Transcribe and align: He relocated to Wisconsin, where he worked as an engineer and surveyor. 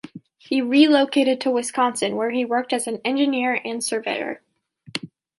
He 0.39 0.63
relocated 0.63 1.39
to 1.41 1.51
Wisconsin, 1.51 2.15
where 2.15 2.31
he 2.31 2.43
worked 2.43 2.73
as 2.73 2.87
an 2.87 2.99
engineer 3.05 3.61
and 3.63 3.83
surveyor. 3.83 4.41